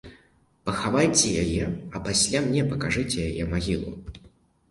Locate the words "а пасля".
1.99-2.41